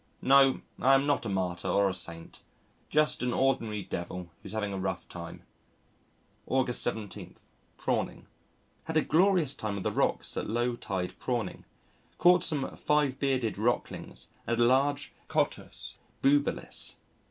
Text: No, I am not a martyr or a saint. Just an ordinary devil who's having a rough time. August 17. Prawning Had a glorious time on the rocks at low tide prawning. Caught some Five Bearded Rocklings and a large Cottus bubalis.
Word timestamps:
No, 0.23 0.61
I 0.79 0.95
am 0.95 1.05
not 1.05 1.27
a 1.27 1.29
martyr 1.29 1.67
or 1.67 1.87
a 1.87 1.93
saint. 1.93 2.39
Just 2.89 3.21
an 3.21 3.33
ordinary 3.33 3.83
devil 3.83 4.31
who's 4.41 4.53
having 4.53 4.73
a 4.73 4.79
rough 4.79 5.07
time. 5.07 5.43
August 6.47 6.81
17. 6.81 7.35
Prawning 7.77 8.25
Had 8.85 8.97
a 8.97 9.03
glorious 9.03 9.53
time 9.53 9.77
on 9.77 9.83
the 9.83 9.91
rocks 9.91 10.35
at 10.37 10.49
low 10.49 10.75
tide 10.75 11.19
prawning. 11.19 11.65
Caught 12.17 12.41
some 12.43 12.75
Five 12.75 13.19
Bearded 13.19 13.59
Rocklings 13.59 14.29
and 14.47 14.59
a 14.59 14.63
large 14.63 15.11
Cottus 15.27 15.99
bubalis. 16.23 16.95